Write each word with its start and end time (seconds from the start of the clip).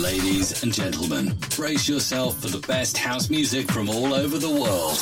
Ladies 0.00 0.62
and 0.62 0.72
gentlemen, 0.72 1.36
brace 1.54 1.86
yourself 1.86 2.38
for 2.38 2.48
the 2.48 2.66
best 2.66 2.96
house 2.96 3.28
music 3.28 3.70
from 3.70 3.90
all 3.90 4.14
over 4.14 4.38
the 4.38 4.48
world. 4.48 4.96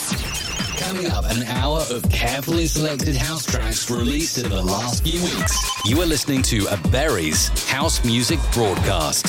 Coming 0.80 1.06
up, 1.06 1.24
an 1.30 1.44
hour 1.44 1.84
of 1.88 2.02
carefully 2.10 2.66
selected 2.66 3.14
house 3.14 3.46
tracks 3.46 3.88
released 3.88 4.38
in 4.38 4.50
the 4.50 4.60
last 4.60 5.04
few 5.04 5.22
weeks. 5.22 5.56
You 5.84 6.02
are 6.02 6.06
listening 6.06 6.42
to 6.42 6.66
a 6.66 6.76
Berries 6.88 7.48
House 7.68 8.04
Music 8.04 8.40
Broadcast. 8.52 9.28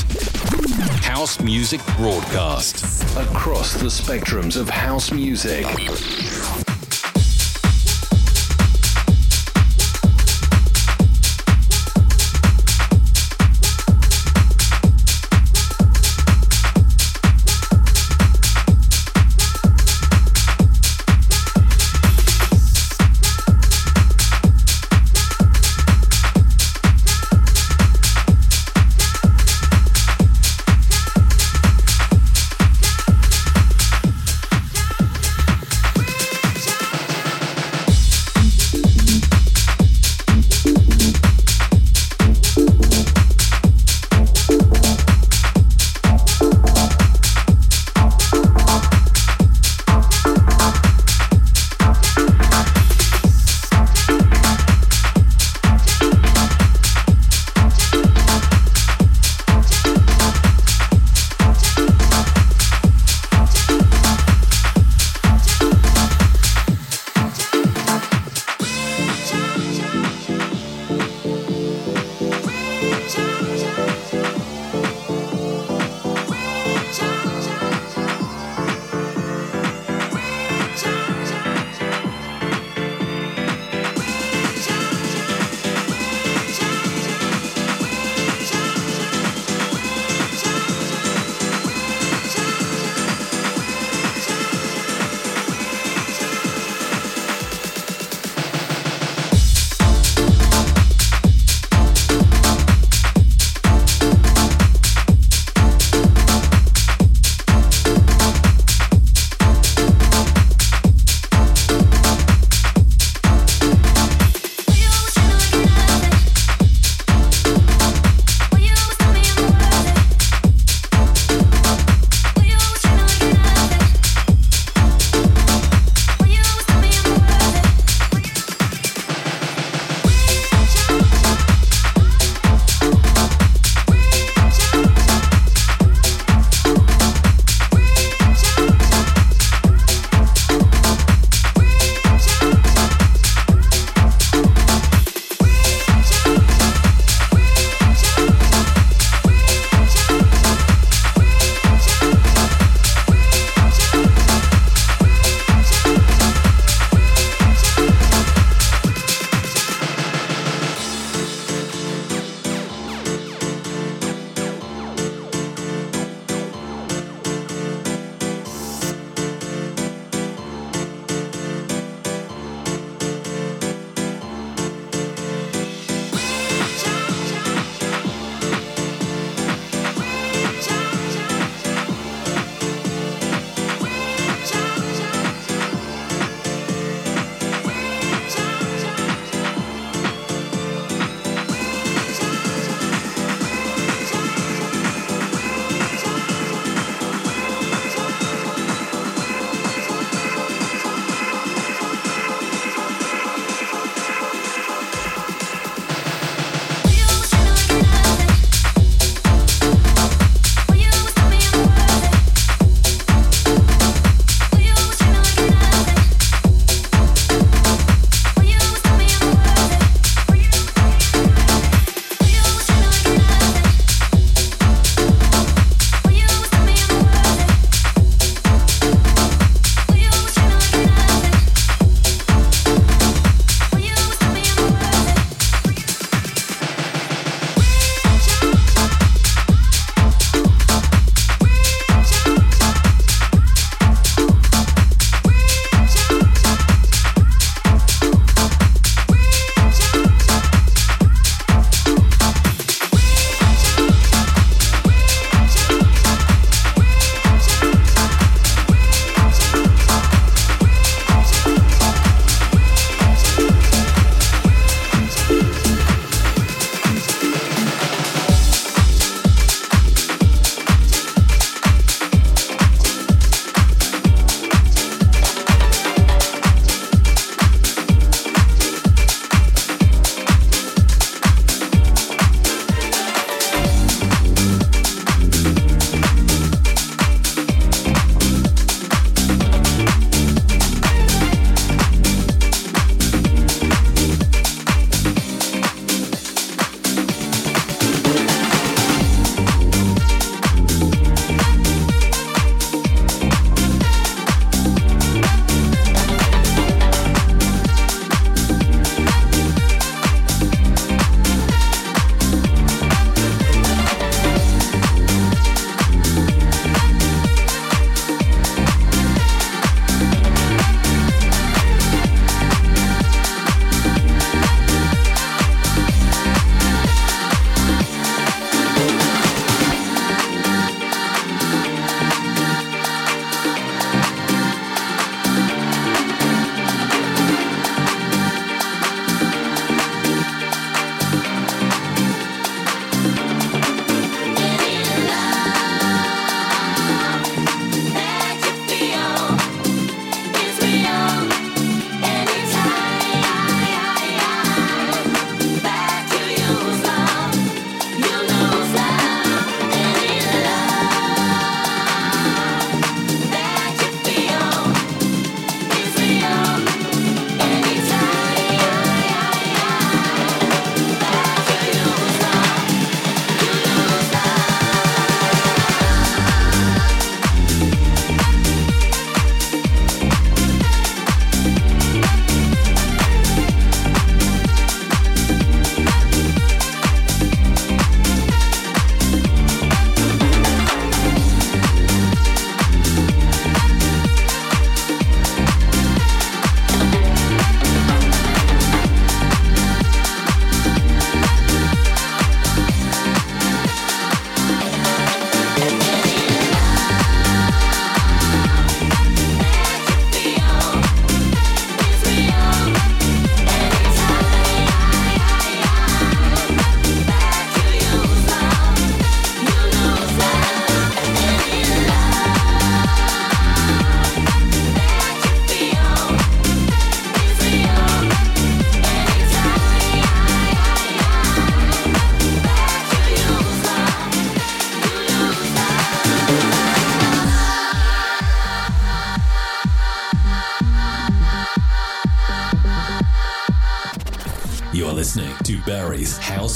House 1.03 1.39
Music 1.39 1.81
Broadcast. 1.97 3.03
Across 3.15 3.75
the 3.75 3.87
spectrums 3.89 4.59
of 4.59 4.69
house 4.69 5.11
music. 5.11 5.67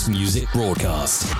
Music 0.09 0.51
Broadcast. 0.51 1.32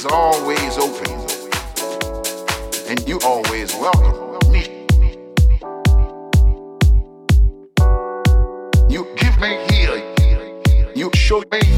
is 0.00 0.06
always 0.06 0.78
open, 0.78 1.10
and 2.88 3.06
you 3.06 3.20
always 3.20 3.74
welcome. 3.74 4.16
You 8.88 9.06
give 9.16 9.38
me 9.38 9.58
here, 9.68 10.02
you 10.94 11.10
show 11.14 11.42
me. 11.52 11.69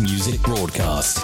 Music 0.00 0.42
broadcast. 0.42 1.15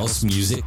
House 0.00 0.22
Music. 0.24 0.59